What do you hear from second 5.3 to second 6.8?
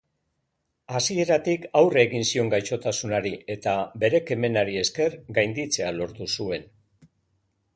gainditzea lortu zuen.